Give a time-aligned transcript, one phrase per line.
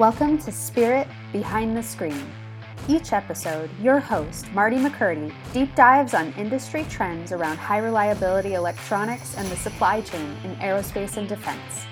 [0.00, 2.24] Welcome to Spirit Behind the Screen.
[2.88, 9.36] Each episode, your host, Marty McCurdy, deep dives on industry trends around high reliability electronics
[9.36, 11.84] and the supply chain in aerospace and defense.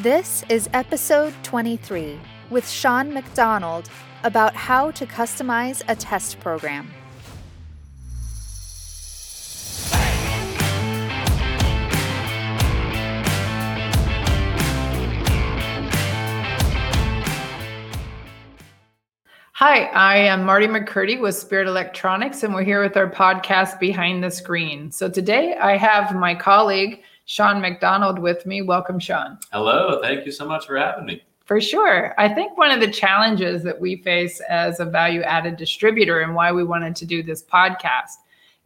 [0.00, 2.18] This is episode 23
[2.50, 3.88] with Sean McDonald
[4.24, 6.90] about how to customize a test program.
[19.66, 24.22] Hi, I am Marty McCurdy with Spirit Electronics, and we're here with our podcast Behind
[24.22, 24.92] the Screen.
[24.92, 28.60] So today I have my colleague, Sean McDonald, with me.
[28.60, 29.38] Welcome, Sean.
[29.52, 31.22] Hello, thank you so much for having me.
[31.46, 32.14] For sure.
[32.18, 36.34] I think one of the challenges that we face as a value added distributor and
[36.34, 38.16] why we wanted to do this podcast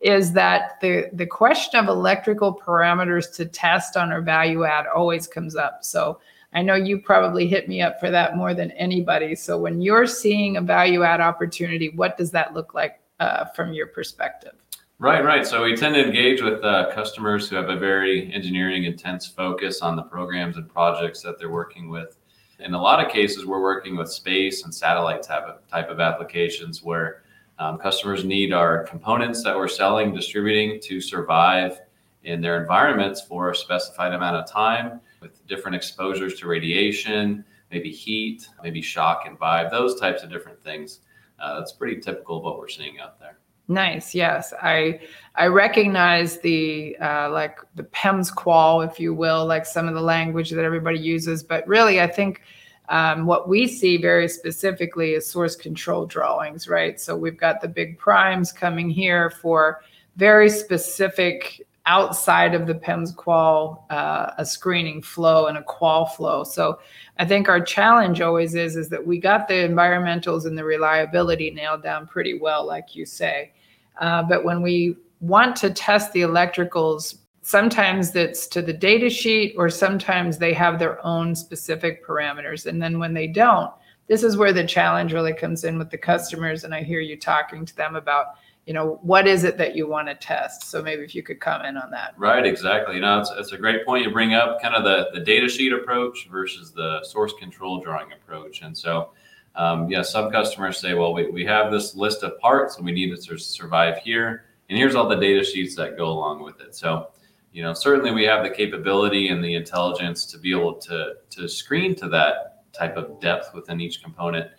[0.00, 5.28] is that the, the question of electrical parameters to test on our value add always
[5.28, 5.84] comes up.
[5.84, 6.18] So
[6.52, 9.34] I know you probably hit me up for that more than anybody.
[9.34, 13.72] So when you're seeing a value add opportunity, what does that look like uh, from
[13.72, 14.52] your perspective?
[15.00, 15.46] Right, right.
[15.46, 19.80] So we tend to engage with uh, customers who have a very engineering intense focus
[19.80, 22.16] on the programs and projects that they're working with.
[22.58, 26.00] In a lot of cases, we're working with space and satellite type of type of
[26.00, 27.22] applications where
[27.60, 31.80] um, customers need our components that we're selling, distributing to survive
[32.24, 37.90] in their environments for a specified amount of time with different exposures to radiation, maybe
[37.90, 41.00] heat, maybe shock and vibe, those types of different things.
[41.38, 43.38] Uh, that's pretty typical of what we're seeing out there.
[43.70, 44.14] Nice.
[44.14, 45.00] Yes, I
[45.34, 50.00] I recognize the uh, like the PEMS qual, if you will, like some of the
[50.00, 51.42] language that everybody uses.
[51.42, 52.40] But really, I think
[52.88, 56.98] um, what we see very specifically is source control drawings, right?
[56.98, 59.82] So we've got the big primes coming here for
[60.16, 66.44] very specific outside of the PEMS qual uh, a screening flow and a qual flow.
[66.44, 66.78] So
[67.16, 71.50] I think our challenge always is is that we got the environmentals and the reliability
[71.50, 73.52] nailed down pretty well, like you say.
[73.98, 79.54] Uh, but when we want to test the electricals, sometimes it's to the data sheet
[79.56, 82.66] or sometimes they have their own specific parameters.
[82.66, 83.72] And then when they don't,
[84.08, 86.64] this is where the challenge really comes in with the customers.
[86.64, 88.34] And I hear you talking to them about
[88.66, 90.64] you know what is it that you want to test?
[90.64, 92.12] So maybe if you could comment on that.
[92.18, 92.96] Right exactly.
[92.96, 95.48] You know it's, it's a great point you bring up kind of the, the data
[95.48, 98.60] sheet approach versus the source control drawing approach.
[98.60, 99.12] And so
[99.54, 102.92] um, yeah some customers say well we, we have this list of parts and we
[102.92, 106.74] need to survive here and here's all the data sheets that go along with it.
[106.74, 107.08] So
[107.52, 111.48] you know certainly we have the capability and the intelligence to be able to to
[111.48, 112.47] screen to that
[112.78, 114.50] type of depth within each component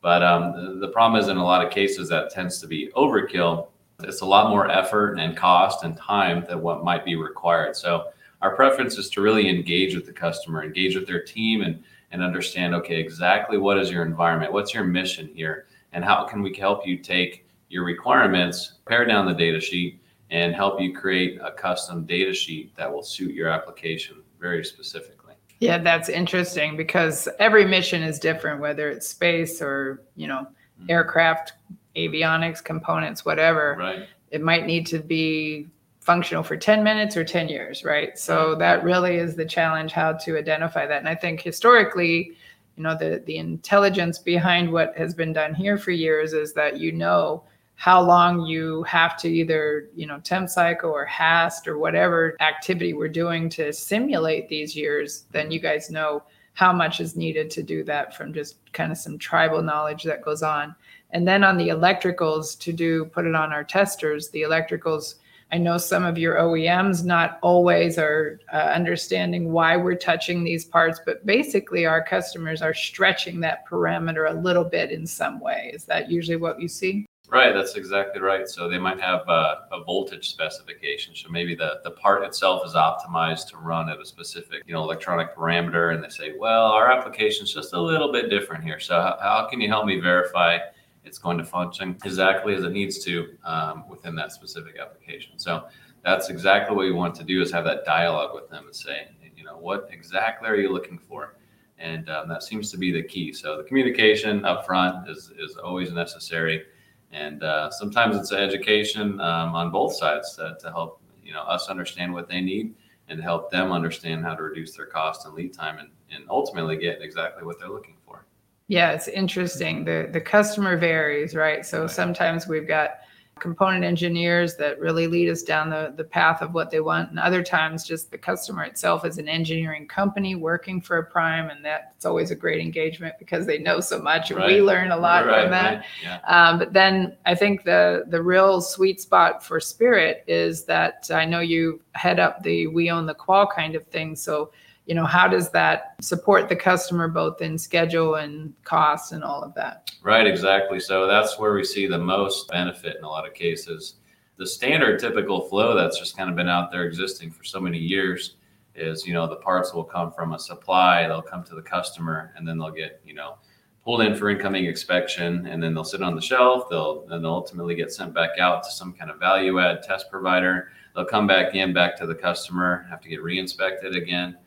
[0.00, 2.90] but um, the, the problem is in a lot of cases that tends to be
[2.96, 3.68] overkill.
[4.00, 7.76] It's a lot more effort and cost and time than what might be required.
[7.76, 8.08] So
[8.40, 12.22] our preference is to really engage with the customer, engage with their team and, and
[12.22, 14.52] understand, okay, exactly what is your environment?
[14.52, 15.66] What's your mission here?
[15.92, 20.00] And how can we help you take your requirements, pare down the data sheet,
[20.30, 25.17] and help you create a custom data sheet that will suit your application very specifically.
[25.60, 30.90] Yeah, that's interesting because every mission is different, whether it's space or, you know, mm-hmm.
[30.90, 31.54] aircraft,
[31.96, 33.76] avionics, components, whatever.
[33.78, 34.06] Right.
[34.30, 35.66] It might need to be
[36.00, 38.18] functional for 10 minutes or 10 years, right?
[38.18, 38.58] So right.
[38.60, 40.98] that really is the challenge how to identify that.
[40.98, 42.32] And I think historically,
[42.76, 46.78] you know, the the intelligence behind what has been done here for years is that
[46.78, 47.42] you know
[47.78, 52.92] how long you have to either you know temp cycle or HAST or whatever activity
[52.92, 56.24] we're doing to simulate these years then you guys know
[56.54, 60.22] how much is needed to do that from just kind of some tribal knowledge that
[60.22, 60.74] goes on.
[61.12, 65.14] And then on the electricals to do put it on our testers the electricals
[65.52, 70.64] i know some of your oems not always are uh, understanding why we're touching these
[70.64, 75.70] parts but basically our customers are stretching that parameter a little bit in some way.
[75.72, 78.48] Is that usually what you see Right, that's exactly right.
[78.48, 81.14] So they might have a, a, voltage specification.
[81.14, 84.82] So maybe the, the part itself is optimized to run at a specific, you know,
[84.82, 85.94] electronic parameter.
[85.94, 88.80] And they say, well, our application is just a little bit different here.
[88.80, 90.56] So how, how, can you help me verify
[91.04, 95.38] it's going to function exactly as it needs to um, within that specific application?
[95.38, 95.64] So
[96.02, 99.06] that's exactly what we want to do is have that dialogue with them and say,
[99.36, 101.36] you know, what exactly are you looking for?
[101.78, 103.34] And um, that seems to be the key.
[103.34, 106.64] So the communication up front is, is always necessary
[107.12, 111.68] and uh, sometimes it's education um, on both sides to, to, help you know us
[111.68, 112.74] understand what they need
[113.08, 116.76] and help them understand how to reduce their cost and lead time and, and ultimately
[116.76, 118.26] get exactly what they're looking for.
[118.68, 119.84] Yeah it's interesting.
[119.84, 121.64] The the customer varies right?
[121.64, 121.90] So right.
[121.90, 122.98] sometimes we've got
[123.40, 127.10] component engineers that really lead us down the, the path of what they want.
[127.10, 131.50] And other times, just the customer itself is an engineering company working for a prime.
[131.50, 134.96] And that's always a great engagement because they know so much and we learn a
[134.96, 135.76] lot Right, from that.
[135.78, 136.18] right, Yeah.
[136.26, 141.24] Um, but then I think the the real sweet spot for Spirit is that I
[141.24, 144.14] know you head up the we own the qual kind of thing.
[144.16, 144.50] So
[144.88, 149.42] you know how does that support the customer both in schedule and cost and all
[149.42, 149.90] of that?
[150.02, 150.80] Right, exactly.
[150.80, 153.96] So that's where we see the most benefit in a lot of cases.
[154.38, 157.76] The standard typical flow that's just kind of been out there existing for so many
[157.76, 158.36] years
[158.74, 162.32] is, you know, the parts will come from a supply, they'll come to the customer,
[162.36, 163.36] and then they'll get, you know,
[163.84, 166.70] pulled in for incoming inspection, and then they'll sit on the shelf.
[166.70, 170.10] They'll then they'll ultimately get sent back out to some kind of value add test
[170.10, 170.70] provider.
[170.94, 174.38] They'll come back in back to the customer, have to get re-inspected again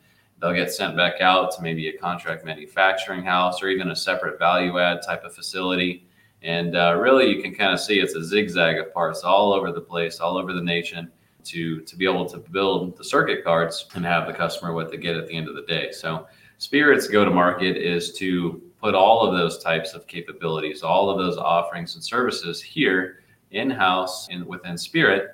[0.41, 4.39] they'll get sent back out to maybe a contract manufacturing house or even a separate
[4.39, 6.07] value add type of facility.
[6.41, 9.71] And uh, really, you can kind of see it's a zigzag of parts all over
[9.71, 11.11] the place, all over the nation
[11.43, 14.97] to, to be able to build the circuit cards and have the customer what they
[14.97, 15.91] get at the end of the day.
[15.91, 16.27] So,
[16.57, 21.17] Spirit's go to market is to put all of those types of capabilities, all of
[21.17, 25.29] those offerings and services here in house in, within Spirit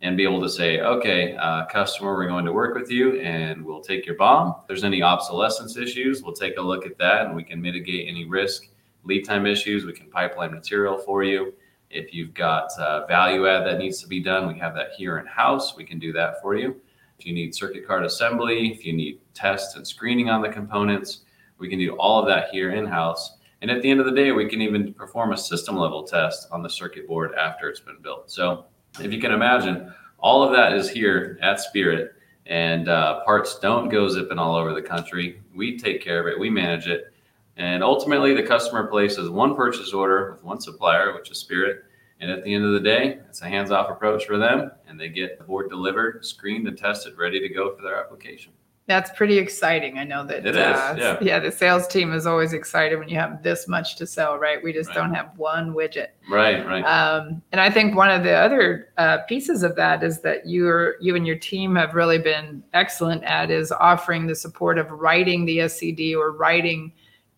[0.00, 3.64] and be able to say, okay, uh, customer, we're going to work with you and
[3.64, 4.54] we'll take your BOM.
[4.60, 8.08] If there's any obsolescence issues, we'll take a look at that and we can mitigate
[8.08, 8.68] any risk.
[9.04, 11.52] Lead time issues, we can pipeline material for you.
[11.90, 15.18] If you've got uh, value add that needs to be done, we have that here
[15.18, 15.76] in house.
[15.76, 16.76] We can do that for you.
[17.18, 21.22] If you need circuit card assembly, if you need tests and screening on the components,
[21.58, 23.38] we can do all of that here in house.
[23.62, 26.46] And at the end of the day, we can even perform a system level test
[26.52, 28.30] on the circuit board after it's been built.
[28.30, 28.66] So
[29.00, 32.14] if you can imagine, all of that is here at Spirit,
[32.46, 35.40] and uh, parts don't go zipping all over the country.
[35.54, 37.12] We take care of it, we manage it,
[37.56, 41.84] and ultimately the customer places one purchase order with one supplier, which is Spirit.
[42.20, 45.08] And at the end of the day, it's a hands-off approach for them, and they
[45.08, 48.52] get the board delivered, screened, and tested, ready to go for their application.
[48.88, 49.98] That's pretty exciting.
[49.98, 50.46] I know that.
[50.46, 51.38] It is, uh, yeah.
[51.38, 54.64] The sales team is always excited when you have this much to sell, right?
[54.64, 54.94] We just Right.
[54.96, 56.06] don't have one widget.
[56.30, 56.82] Right, right.
[56.84, 60.94] Um, and I think one of the other uh, pieces of that is that you're
[61.02, 65.44] you and your team have really been excellent at is offering the support of writing
[65.44, 66.90] the SCD or writing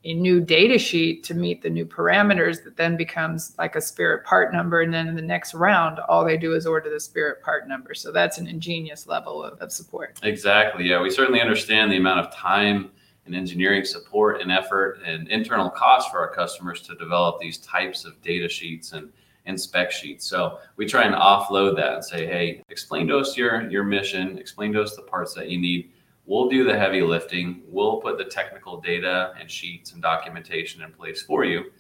[0.05, 4.25] a new data sheet to meet the new parameters that then becomes like a spirit
[4.25, 7.43] part number and then in the next round all they do is order the spirit
[7.43, 10.87] part number so that's an ingenious level of, of support Exactly.
[10.87, 12.91] Yeah, we certainly understand the amount of time
[13.27, 18.05] and engineering support and effort and internal costs for our customers to develop these types
[18.05, 19.11] of data sheets and,
[19.47, 20.27] and spec sheets.
[20.27, 24.39] So we try and offload that and say, hey, explain to us your, your mission,
[24.39, 25.91] explain to us the parts that you need.
[26.31, 27.65] We'll do the heavy lifting.
[27.67, 31.73] We'll put the technical data and sheets and documentation in place for you.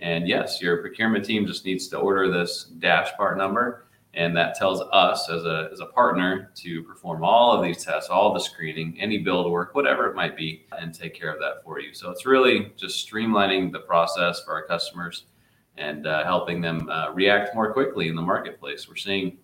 [0.00, 3.84] And yes, your procurement team just needs to order this dash part number
[4.14, 8.08] and that tells us as a, as a partner to perform all of these tests
[8.08, 11.62] all the screening any build work whatever it might be and take care of that
[11.62, 15.24] for you so it's really just streamlining the process for our customers
[15.76, 19.36] and uh, helping them uh, react more quickly in the marketplace we're seeing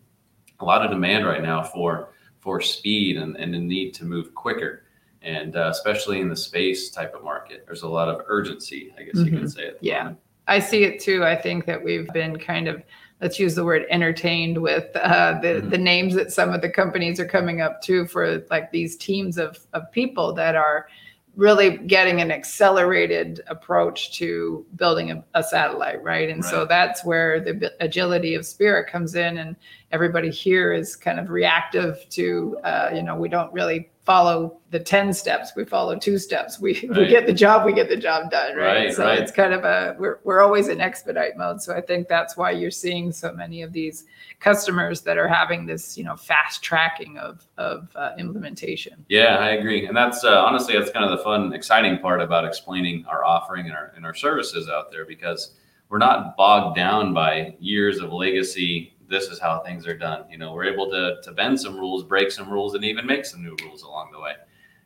[0.61, 2.13] a lot of demand right now for
[2.44, 4.82] for speed and, and the need to move quicker
[5.23, 9.02] and uh, especially in the space type of market there's a lot of urgency i
[9.02, 9.41] guess you Mhm.
[9.41, 9.79] could say it.
[9.81, 10.02] Yeah.
[10.05, 10.19] moment.
[10.46, 11.25] I see it too.
[11.25, 12.82] I think that we've been kind of,
[13.23, 15.70] let's use the word entertained with uh, the, Mhm.
[15.70, 19.38] the names that some of the companies are coming up to for like these teams
[19.38, 20.87] of, of people that are
[21.36, 26.28] really getting an accelerated approach to building a, a satellite, right?
[26.28, 29.56] And so that's where the agility of spirit comes in and
[29.90, 34.78] everybody here is kind of reactive to, uh, you know, we don't really follow the
[34.78, 36.61] 10 steps we follow two steps.
[36.61, 39.18] We, we get the job we get the job done right, Right, so right.
[39.18, 41.62] it's kind of a we're, we're always in expedite mode.
[41.62, 44.04] So i think that's why you're seeing so many of these
[44.40, 49.04] customers that are having this you know fast tracking of of uh, implementation.
[49.08, 52.44] Yeah, I agree, and that's uh, honestly that's kind of the fun, exciting part about
[52.44, 55.54] explaining our offering and our and our services out there because
[55.88, 58.93] we're not bogged down by years of legacy.
[59.08, 60.25] This is how things are done.
[60.30, 63.25] You know, we're able to to bend some rules, break some rules, and even make
[63.25, 64.34] some new rules along the way,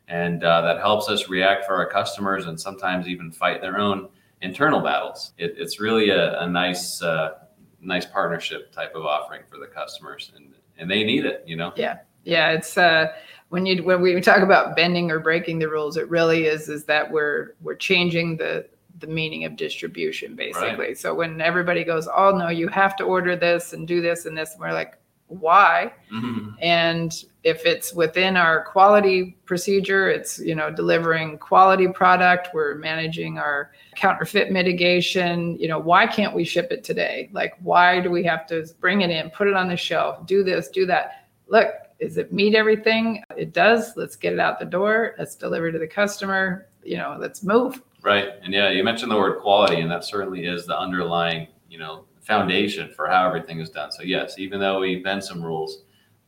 [0.07, 4.09] and uh, that helps us react for our customers and sometimes even fight their own
[4.41, 5.33] internal battles.
[5.37, 7.39] It, it's really a, a nice uh,
[7.81, 11.43] nice partnership type of offering for the customers, and and they need it.
[11.45, 11.73] You know.
[11.75, 12.51] yeah yeah.
[12.51, 13.07] it's uh
[13.49, 16.85] when you when we talk about bending or breaking the rules it really is is
[16.85, 18.65] that we're we're changing the
[18.99, 20.93] the meaning of distribution basically.
[20.95, 24.37] So when everybody goes oh no you have to order this and do this and
[24.37, 24.95] this and we're like
[25.27, 25.93] why?
[26.11, 26.55] Mhm.
[26.59, 33.37] and if it's within our quality procedure it's you know delivering quality product we're managing
[33.37, 37.29] our counterfeit mitigation you know why can't we ship it today?
[37.31, 40.43] Like why do we have to bring it in put it on the shelf do
[40.43, 41.27] this do that?
[41.47, 41.69] Look
[41.99, 43.21] is it meet everything?
[43.35, 43.97] It does.
[43.97, 45.15] Let's get it out the door.
[45.19, 46.67] Let's deliver to the customer.
[46.83, 48.29] You know let's move Right.
[48.43, 52.05] And yeah, you mentioned the word quality, and that certainly is the underlying, you know,
[52.21, 53.91] foundation for how everything is done.
[53.91, 55.83] So yes, even though we bend some rules,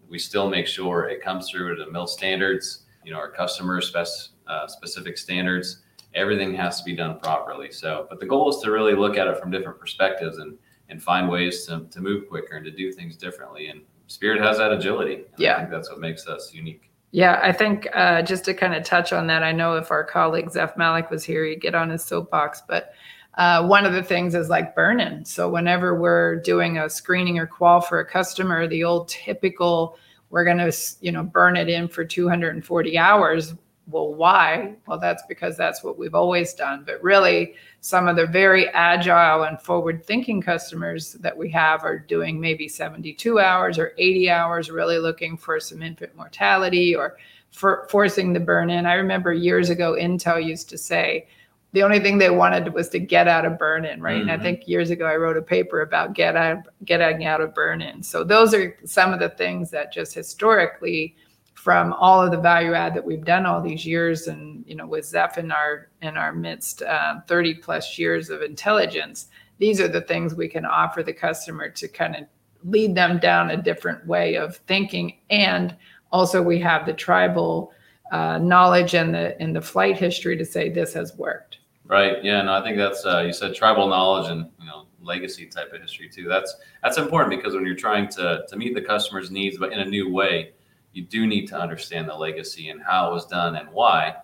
[0.09, 3.79] we still make sure it comes through to the mil standards, you know, our customer
[3.81, 4.07] spec,
[4.47, 5.83] uh, specific standards.
[6.13, 7.71] Everything has to be done properly.
[7.71, 10.57] So, but the goal is to really look at it from different perspectives and
[10.89, 13.67] and find ways to, to move quicker and to do things differently.
[13.67, 15.23] And Spirit has that agility.
[15.37, 15.55] Yeah.
[15.55, 16.90] I think that's what makes us unique.
[17.11, 20.03] Yeah, I think uh, just to kind of touch on that, I know if our
[20.03, 22.63] colleague Zeph Malik was here, he'd get on his soapbox.
[22.65, 22.93] But
[23.35, 25.25] uh, one of the things is like burn-in.
[25.25, 29.97] So whenever we're doing a screening or qual for a customer, the old typical,
[30.29, 33.53] we're going to you know burn it in for 240 hours.
[33.91, 34.75] Well, why?
[34.87, 36.83] Well, that's because that's what we've always done.
[36.85, 42.39] But really, some of the very agile and forward-thinking customers that we have are doing
[42.39, 47.17] maybe 72 hours or 80 hours, really looking for some infant mortality or
[47.51, 48.85] for forcing the burn in.
[48.85, 51.27] I remember years ago, Intel used to say
[51.73, 54.21] the only thing they wanted was to get out of burn in, right?
[54.21, 54.41] And I Mhm.
[54.41, 58.03] think years ago I wrote a paper about get out, getting out of burn in.
[58.03, 61.15] So those are some of the things that just historically
[61.61, 64.87] from all of the value add that we've done all these years and you know
[64.87, 69.27] with zeph in our in our midst um, 30 plus years of intelligence
[69.59, 72.23] these are the things we can offer the customer to kind of
[72.63, 75.75] lead them down a different way of thinking and
[76.11, 77.71] also we have the tribal
[78.11, 82.23] uh, knowledge and the in the flight history to say this has worked Right.
[82.23, 82.41] Yeah.
[82.43, 85.81] No, I think that's uh, you said tribal knowledge and you know legacy type of
[85.81, 86.25] history too.
[86.25, 89.79] That's that's important because when you're trying to to meet the customer's needs, but in
[89.79, 90.53] a new way,
[90.93, 94.15] you do need to understand the legacy and how it was done and why,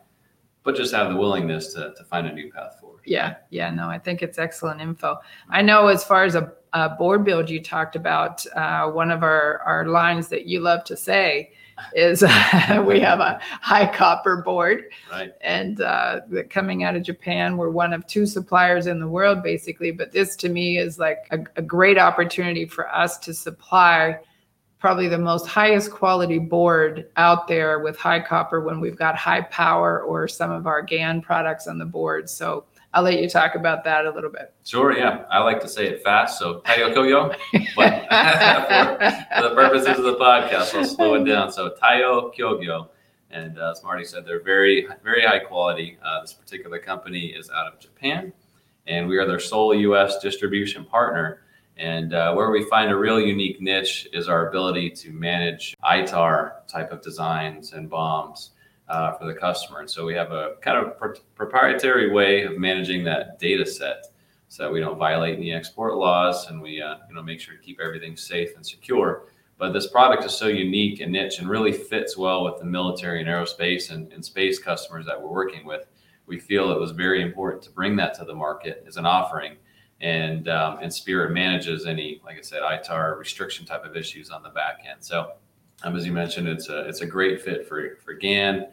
[0.63, 3.01] but just have the willingness to to find a new path forward.
[3.05, 5.17] Yeah, yeah, no, I think it's excellent info.
[5.49, 9.23] I know as far as a, a board build you talked about, uh, one of
[9.23, 11.53] our, our lines that you love to say
[11.95, 12.21] is
[12.85, 15.31] we have a high copper board Right.
[15.39, 16.19] and uh,
[16.49, 19.91] coming out of Japan, we're one of two suppliers in the world, basically.
[19.91, 24.19] But this to me is like a, a great opportunity for us to supply
[24.79, 29.41] probably the most highest quality board out there with high copper when we've got high
[29.41, 32.29] power or some of our GAN products on the board.
[32.29, 34.53] So I'll let you talk about that a little bit.
[34.63, 34.95] Sure.
[34.95, 35.25] Yeah.
[35.29, 36.39] I like to say it fast.
[36.39, 37.35] So Tayo Koyo.
[37.75, 38.07] But
[39.35, 41.51] for, the purposes of the podcast, I'll slow it down.
[41.51, 42.89] So Taiyo Kogyo.
[43.29, 45.97] And uh, as Marty said, they're very, very high quality.
[46.03, 48.31] Uh, this particular company is out of Japan,
[48.87, 50.19] and we are their sole U.S.
[50.19, 51.41] distribution partner.
[51.77, 56.67] And uh, where we find a real unique niche is our ability to manage ITAR
[56.67, 58.49] type of designs and BOMs
[58.89, 59.79] uh, for the customer.
[59.79, 64.05] And so we have a kind of pr- proprietary way of managing that data set
[64.49, 67.55] so that we don't violate any export laws and we uh, you know make sure
[67.55, 69.23] to keep everything safe and secure.
[69.57, 73.19] But this product is so unique and niche and really fits well with the military
[73.19, 75.87] and aerospace and, and space customers that we're working with.
[76.27, 79.55] We feel it was very important to bring that to the market as an offering.
[79.99, 84.43] And um, and Spirit manages any, like I said, ITAR restriction type of issues on
[84.43, 85.03] the back end.
[85.03, 85.31] So
[85.83, 88.67] um, as you mentioned, it's a it's a great fit for for GAN.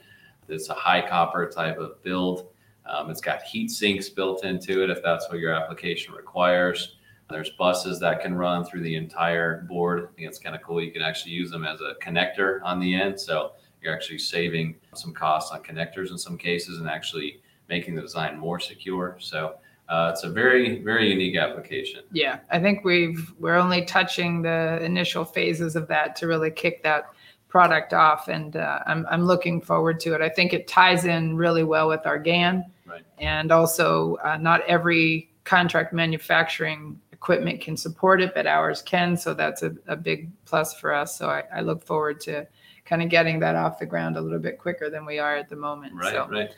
[0.48, 2.48] It's a high copper type of build.
[2.86, 6.96] Um, it's got heat sinks built into it if that's what your application requires.
[7.30, 10.00] There's buses that can run through the entire board.
[10.00, 10.82] I think it's kind of cool.
[10.82, 13.18] You can actually use them as a connector on the end.
[13.18, 13.52] So
[13.82, 18.38] you're actually saving some costs on connectors in some cases and actually making the design
[18.38, 19.16] more secure.
[19.20, 19.56] So
[19.88, 22.02] uh, it's a very, very unique application.
[22.12, 26.82] Yeah, I think we've we're only touching the initial phases of that to really kick
[26.82, 27.04] that
[27.48, 30.20] product off, and uh, I'm I'm looking forward to it.
[30.22, 33.02] I think it ties in really well with our GAN, Right.
[33.18, 39.32] and also uh, not every contract manufacturing equipment can support it, but ours can, so
[39.34, 41.16] that's a, a big plus for us.
[41.16, 42.46] So I, I look forward to
[42.84, 45.48] kind of getting that off the ground a little bit quicker than we are at
[45.48, 45.94] the moment.
[45.94, 46.28] Right, So.
[46.30, 46.50] right.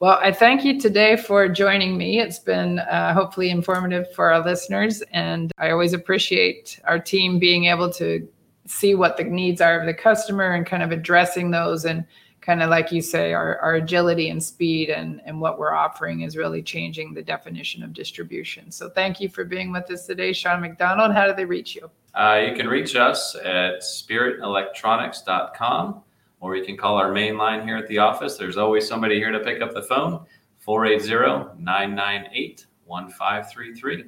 [0.00, 2.20] Well, I thank you today for joining me.
[2.20, 7.66] It's been uh, hopefully informative for our listeners, and I always appreciate our team being
[7.66, 8.28] able to
[8.66, 12.04] see what the needs are of the customer and kind of addressing those and
[12.40, 16.20] kind of like you say our, our agility and speed and, and what we're offering
[16.20, 18.70] is really changing the definition of distribution.
[18.70, 21.12] So thank you for being with us today sean mcdonald.
[21.12, 21.90] How do they reach you?
[22.14, 26.03] Uh, you can reach us at spiritelectronics.com
[26.44, 28.36] or you can call our main line here at the office.
[28.36, 30.26] There's always somebody here to pick up the phone
[30.58, 34.04] 480 998 1533.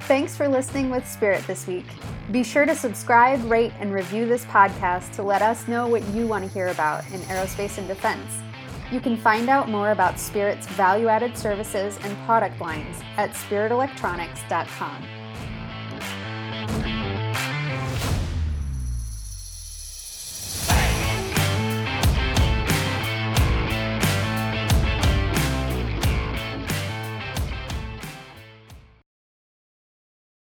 [0.00, 1.84] Thanks for listening with Spirit this week.
[2.32, 6.26] Be sure to subscribe, rate, and review this podcast to let us know what you
[6.26, 8.40] want to hear about in aerospace and defense.
[8.90, 15.17] You can find out more about Spirit's value added services and product lines at spiritelectronics.com.